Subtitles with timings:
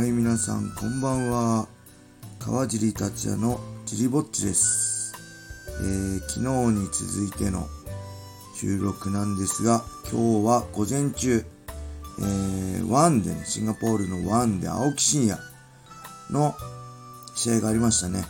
[0.00, 1.68] はい、皆さん、こんばんは。
[2.38, 5.12] 川尻達也のジリぼっちです。
[5.78, 6.40] えー昨日
[6.72, 7.66] に続いての
[8.56, 11.44] 収録なんですが、今日は午前中、
[12.18, 15.38] えーワンでね、シンガポールのワンで青木真也
[16.30, 16.54] の
[17.34, 18.24] 試合がありましたね。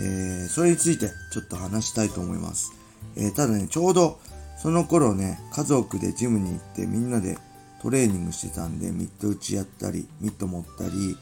[0.00, 2.72] えーそれについてちょっと話したいと思います。
[3.14, 4.18] えただね、ちょうど
[4.60, 7.38] その頃ね、家族でジムに行ってみんなで
[7.84, 11.18] トレーニングしてたんで、ミッド打ちやったり、ミッド持ったり、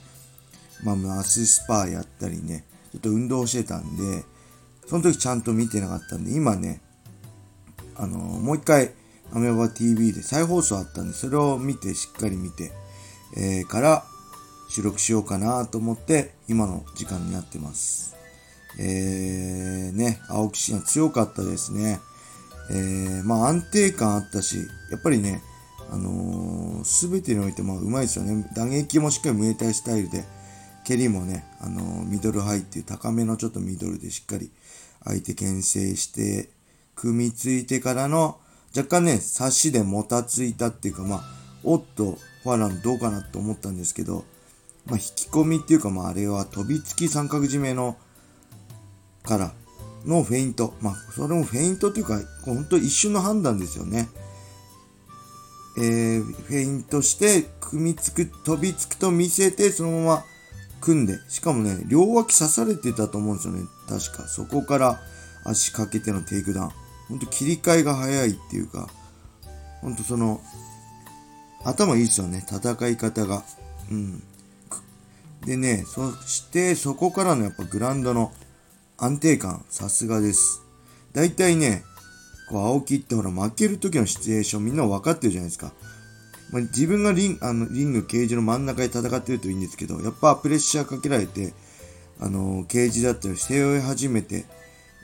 [0.85, 4.25] まあ、マススパーやったりね、ちょっと運動してたんで、
[4.87, 6.81] その時ちゃんと見てなかったんで、今ね、
[7.97, 8.93] あのもう一回、
[9.33, 12.71] アメバ TV で再放送あったんで、それを見て、しっかり見て、
[13.37, 14.05] えーから
[14.69, 18.15] 収録しようかなと思って、今の時間になってます。
[18.79, 22.01] えー、ね、青木真也強かったですね。
[22.71, 24.59] えー、まあ安定感あったし、
[24.91, 25.43] やっぱりね、
[25.93, 28.49] あのす、べてにおいてまうまいですよね。
[28.57, 30.25] 打撃もしっかりムエタイスタイルで、
[30.85, 34.51] 蹴りもね、あのーミドルハイっていう高めのちょっとミドルでしっかり
[35.05, 36.49] 相手牽制して、
[36.97, 38.39] 組みついてからの、
[38.75, 41.23] 若干ね、差しでもたついたっていうか、まあ、
[41.63, 44.25] おっと、ファーランどうかなと思ったんですけど、
[44.87, 47.99] まあ、引き込みっていうか、まあ、あれは飛びつき三角締めの、
[49.25, 49.53] から
[50.07, 50.75] のフェイント。
[50.81, 54.09] まあ、それもフェイントっていうか、本当一瞬の判断ですよね。
[55.79, 60.25] えー、フェイントして、組みつく、飛びつくと見せて、そのまま
[60.81, 63.63] 組んで、しかもね、両脇差されてたと思うんですよね。
[63.89, 64.29] 確か。
[64.29, 65.01] そこから
[65.45, 66.71] 足かけてのテイクダウン。
[67.09, 68.89] ほんと切り替えが早いっていうか、
[69.81, 70.41] ほんとその、
[71.65, 72.45] 頭いいですよね。
[72.47, 73.45] 戦い方が。
[73.91, 74.23] うん。
[75.45, 78.33] でね、そして、そこからのやっぱグラウンドの
[78.99, 80.63] 安定感、さすがです。
[81.13, 81.85] 大体ね、
[82.53, 85.73] こう、青木ってほら、負ける時のシチュエーションみんな分かってるじゃないですか。
[86.53, 91.55] まあ、自分がリンあのリング、ケージの真ん中で戦ってるといいんですけど、やっぱプレッシャーかけられて、
[92.21, 94.45] あのケージだったり背負い始めて、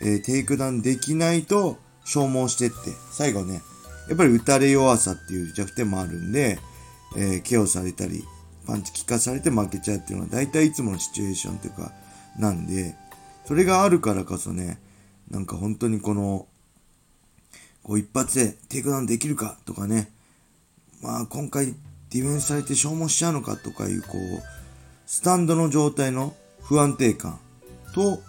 [0.02, 2.76] えーテイクダウンできないと消耗してって、
[3.10, 3.62] 最後ね、
[4.08, 6.58] やっぱり打たれ弱さっていう弱点もあるんで、
[7.16, 8.24] えー、 KOされたり、
[8.66, 11.92] パンチ効かされて負けちゃうっていうのは大体いつものシチュエーションっていうか、
[12.38, 12.94] なんで、
[13.46, 14.78] それがあるからこそね、
[15.30, 16.46] なんか本当にこの、
[17.88, 20.12] こう一発でテイクダウンできるかとかね、
[21.02, 21.74] まあ今回
[22.10, 24.42] ディフェンスされて消耗しちゃうのかとかいうこう、
[25.06, 27.40] スタンドの状態の不安定感
[27.94, 28.20] と、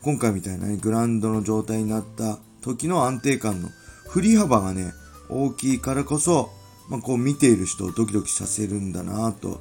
[0.00, 3.68] 今回みたいなね、グラウンドの状態になった時の安定感の
[4.08, 4.94] 振り幅がね、
[5.28, 6.48] 大きいからこそ、
[6.88, 9.60] まあこう見ている人をドキドキさせるんだなと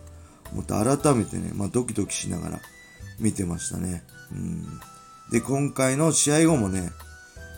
[0.54, 2.62] 思って改めてね、まあドキドキしながら
[3.20, 4.06] 見てましたね。
[4.32, 4.64] うん。
[5.30, 6.90] で、今回の試合後もね、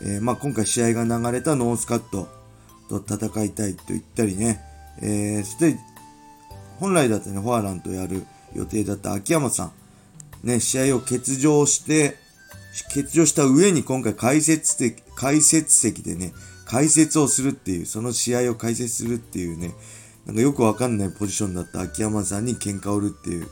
[0.01, 2.28] えーまあ今回試合が流れたノースカット
[2.89, 4.61] と戦いたいと言ったりね、
[5.01, 5.78] えー、そして、
[6.79, 9.72] 本来だったね、フォアランとやる予定だった秋山さ
[10.44, 12.17] ん、ね、試合を欠場して、
[12.94, 16.34] 欠場した上に今回解説的、解説席でね、
[16.66, 19.73] 解説をするっていう、その試合を解説するっていうね、
[20.25, 23.47] なんかよくわかんないポジションだった秋山さんに喧嘩を売るっていう、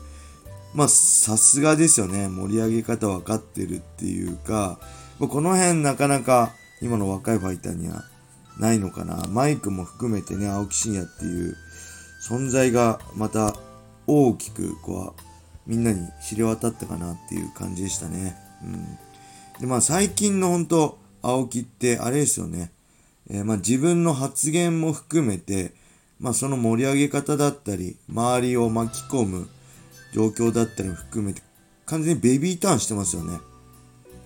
[0.74, 2.28] まあ、さすがですよね。
[2.28, 4.80] 盛り上げ方分かってるっていうか、
[5.28, 8.04] この辺なかなか今の若いファイターには
[8.58, 9.24] ないのかな。
[9.28, 11.56] マイクも含めてね、青木真也っていう
[12.28, 13.54] 存在がまた
[14.06, 15.20] 大きくこう、
[15.66, 18.36] みんなに知れ渡ったかなっていう感じでしたね。
[18.62, 18.98] うん。
[19.60, 22.70] で、まあ最近の本当青木ってあれですよね。
[23.30, 25.72] えーまあ自分の発言も含めて、
[26.20, 29.48] まあその盛り上げ方だったり、周りを巻き込む
[30.12, 31.42] 状況だったりも含めて、
[31.86, 33.38] 完全にベビーターンしてますよね。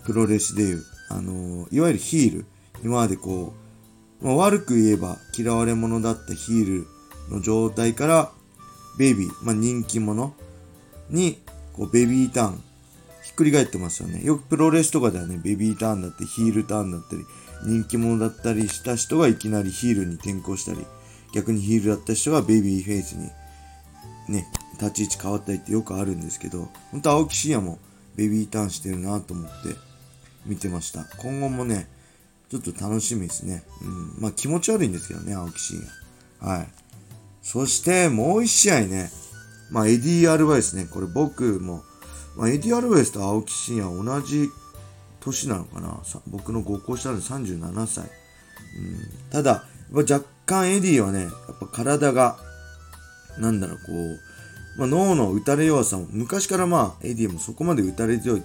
[0.09, 0.85] プロレスでいう。
[1.11, 2.47] あのーいわゆるヒール。
[2.83, 3.53] 今までこ
[4.23, 6.87] う、まあ、悪く言えば嫌われ者だったヒール
[7.31, 8.33] の状態から、
[8.99, 10.33] ベイビー、まあ、人気者
[11.11, 11.39] に、
[11.75, 12.63] こう、ベビーターン、
[13.23, 14.25] ひっくり返ってますよね。
[14.25, 17.23] よくプロレスとかではね、ベビーターンだって、ヒールターンだったり、
[17.67, 20.87] 人気者だったりした人がいきなりヒールに転向したり、
[21.34, 23.28] 逆にヒールだった人がベビーフェイスに
[24.28, 24.47] ね、
[24.81, 27.78] 立ち位置変わったりってよくあるんですけど、本当青木真也も
[28.16, 29.88] ベビーターンしてるなと思って
[30.48, 31.04] 見てました。
[31.18, 31.89] 今後もね、
[32.50, 33.62] ちょっと楽しみですね。
[33.83, 34.22] うん。
[34.22, 35.80] まあ気持ち悪いんですけどね、青木真
[36.41, 36.53] 也。
[36.53, 36.68] はい。
[37.42, 39.10] そしてもう一試合ね、
[39.71, 41.83] まあエディ・アルバレスね、これ僕も、
[42.36, 44.48] まあエディ・アルバレスと青木真也同じ
[45.21, 48.04] 年なのかな僕の5個下で37歳。
[48.04, 49.30] うん。
[49.30, 51.30] ただ、若干エディはね、やっ
[51.60, 52.39] ぱ体が、
[53.39, 54.18] なんだろう、こう、
[54.78, 58.42] まあ、脳の打たれ弱さも、昔からまあ、エディもそこまで打たれ強い、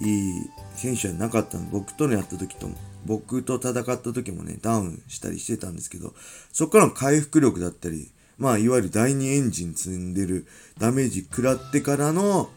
[0.00, 1.64] いい選手はなかったの。
[1.70, 6.14] 僕とのやった時とも、僕と戦った時もね、ダウンしたりしてたんですけど、
[6.52, 10.46] そこからの回復力だったり、まあ、いわゆる第二エンジン積んでる
[10.78, 12.50] ダメージ食らってからの、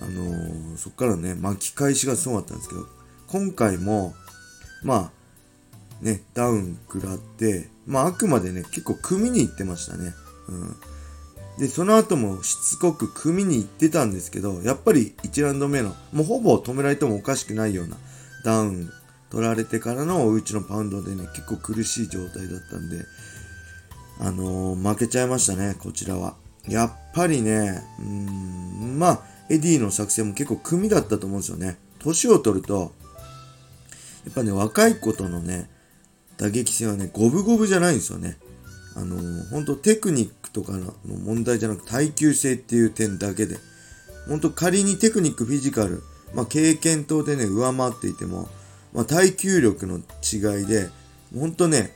[0.00, 2.86] あのー、そっからね、巻き返しがすごかったんですけど、
[3.28, 4.14] 今回も、
[4.82, 5.12] ま
[6.00, 10.14] あ、ね、ダウン食らって、まあ、あくまでね、結構組みに行ってましたね。
[10.48, 10.76] うん。
[11.58, 17.96] で、その後もしつこく組みに行ってたんですけど、やっぱり1ラウンド目の、もうほぼ止められてもおかしくないような
[18.44, 18.90] ダウン
[19.30, 23.04] 取られてからのおうちのパウンドでね、結構苦しい状態だったんで、
[24.20, 26.36] あのー、負けちゃいましたね、こちらは。
[26.68, 31.78] やっぱりね、うーん、まあ、エディの作戦も結構組だったと思うんですよね。
[31.98, 32.92] 年を取ると、
[34.24, 35.68] やっぱね、若い子とのね、
[36.36, 38.36] 打撃戦はね、五分五分じゃないんですよね。
[38.94, 43.56] あのー、本当テクニックとかの問題じゃなく耐久性っていう点だけで、
[44.28, 46.02] 本当仮にテクニック、フィジカル、
[46.34, 48.48] まあ、経験等でね、上回っていても、
[48.92, 50.90] まあ、耐久力の違いで、
[51.34, 51.92] 本当ね、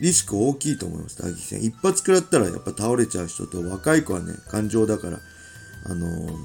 [0.00, 1.62] リスク大きいと思います、打撃戦。
[1.62, 5.20] 一発食らったらやっぱ倒れちゃう人と、若い子はね、感情だから、
[5.84, 6.36] あのー、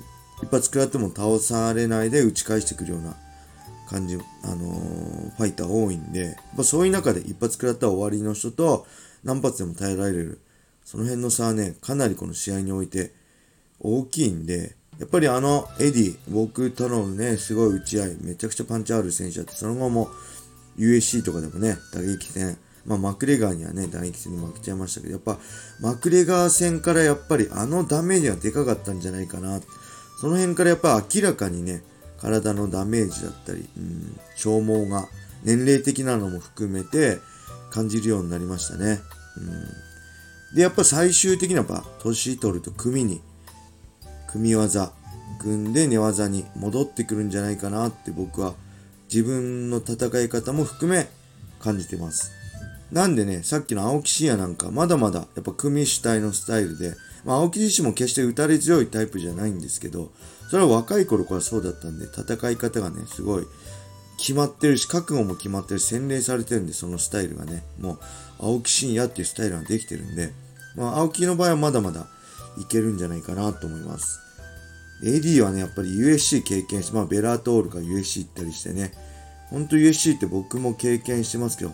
[0.44, 3.16] 一発食らっても倒されないで打ち返してくるような
[3.94, 8.88] 感じ、あのー、ファイター多いんで、まあ、そういう中で一発食らったら終わりの人と、
[9.24, 10.42] 何発でも耐えられる。
[10.84, 13.14] その辺の差はね、かなりこの試合において
[13.80, 20.10] 大きいんで、やっぱりあのエディ、僕とのね、すごい打ち合い、めちゃくちゃパンチある選手だって、その後も
[20.78, 25.38] USC とかでもね、打撃戦、まあマクレガーにはね、打撃戦に負けちゃいましたけど、やっぱ
[25.80, 29.62] マクレガー戦からやっぱりあのダメージがでかかったんじゃないかな。
[30.20, 31.84] その辺からやっぱ明らかにね、
[32.24, 35.10] 体のダメージだったり、うん、消耗が
[35.44, 37.20] 年齢的なのも含めて
[37.70, 39.02] 感じるようになりましたね。
[40.52, 43.22] うん、で、やっぱ最終的にはやっぱ年取ると組に、
[44.32, 44.94] 組技、
[45.42, 48.54] 組んで寝技に戻ってくるんじゃないかなって僕は
[49.12, 51.10] 自分の戦い方も含め
[51.60, 52.32] 感じてます。
[52.90, 56.94] なんでね、さっきの青木真也なんかまだまだやっぱ組主体のスタイルで、
[57.26, 60.12] まあ青木自身も決して打たれ強いタイプじゃないんですけど、
[60.50, 63.48] それは若い頃からそうだったんで、戦い方がね、すごい
[64.18, 68.00] 決まってるし、覚悟も決まってるし、洗練されてるんで、そのスタイルがね、もう、
[68.40, 70.32] 青木真也っていうスタイルができてるんで、
[70.76, 72.08] まあ、青木の場合はまだまだ
[72.58, 74.20] いけるんじゃないかなと思います。
[75.04, 78.94] AD はね、やっぱり USC 経験して、まあ、ベラトールか USC 行ったりしてね、
[79.50, 81.72] ほんと USC って僕も経験してますけど、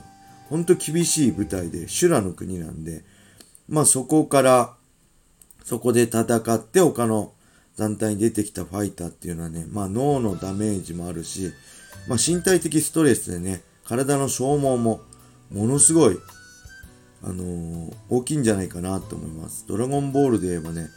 [0.49, 3.03] ほんと厳しい舞台で、修羅の国なんで、
[3.67, 4.73] まあそこから、
[5.63, 7.33] そこで戦って他の
[7.77, 11.51] 団体に出てきたファイターっていうのはね、まあ脳のダメージもあるし、
[12.07, 15.01] まあ身体的ストレスでね、体の消耗も
[15.51, 16.17] ものすごい、
[17.23, 19.65] あのー、大きいんじゃないかなと思います。
[19.67, 20.89] ドラゴンボールで言えばね、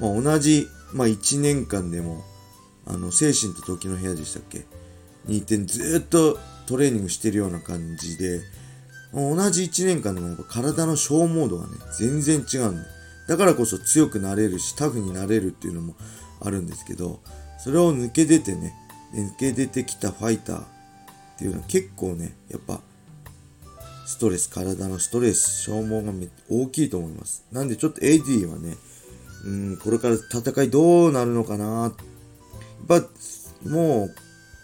[0.00, 2.24] まあ同じ、まあ1年間でも、
[2.86, 4.64] あの、精神と時の部屋でしたっけ？
[5.26, 8.40] にいてずっとトレーニングしてるような感じで、
[9.12, 12.99] 同じ1年間でもやっぱ体の消耗度がね、全然違うんで。
[13.30, 15.94] だからこそ強くなれるし、タフになれるっていうのも
[16.40, 17.20] あるんですけど、
[17.60, 18.74] それを抜け出てね、
[19.14, 20.64] 抜け出てきたファイターっ
[21.38, 22.80] ていうのは結構ね、やっぱ、
[24.04, 27.44] ストレス、体のストレス、消耗がめ大きいと思います。
[27.52, 28.76] なんでちょっと AD はね、
[29.44, 31.92] うん、これから戦いどうなるのかなやっ
[32.88, 33.06] ぱ、
[33.64, 34.14] もう、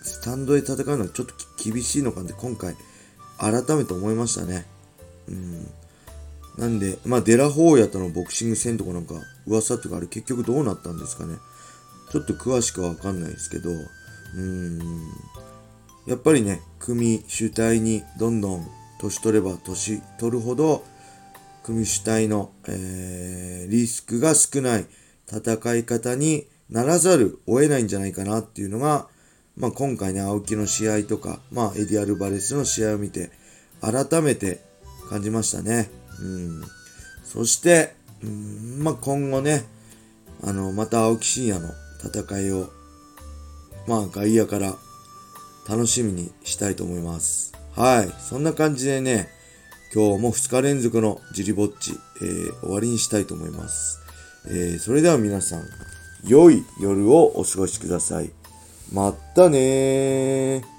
[0.03, 2.75] スタンドで戦うのはちょっと厳しいのかなって今回、
[3.39, 4.67] 改めて思いましたね。
[5.29, 5.69] うん。
[6.59, 9.15] なんで、まあ、デラホーヤとのボクシング戦とかなんか、
[9.47, 11.37] 噂っていうか、あれ結局どうなったんですかね。
[12.11, 14.81] ちょっと詳しくはわかんないですけど、うーん。
[16.07, 18.67] やっぱりね、組主体にどんどん
[19.01, 20.85] 年取れば年取るほど、
[21.63, 24.87] 組主体の、えー、リスクが少ない
[25.29, 29.09] 戦い方にならざるを得ないんじゃないかなっていうのが、
[29.57, 33.31] まあ、今回ね、青木の試合とか、まあ、エディ・アルバレスの試合を見て、
[33.81, 34.61] 改めて
[35.09, 35.91] 感じましたね。
[36.21, 36.63] うん。
[37.25, 39.65] そして、うん、まあ、今後ね、
[40.43, 41.73] あの、また青木真也の
[42.05, 42.71] 戦いを、
[43.87, 44.75] まあ、外野から
[45.69, 47.53] 楽しみにしたいと思います。
[47.75, 48.13] はい。
[48.21, 49.29] そんな感じでね、
[49.95, 54.01] 今日も2日連続のジリぼっち、えー、終わりにしたいと思います。
[54.49, 55.65] えー、それでは皆さん、
[56.25, 58.31] 良い夜をお過ごしください。
[58.93, 60.76] またねー。